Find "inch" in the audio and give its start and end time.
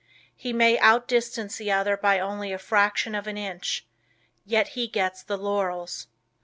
3.37-3.85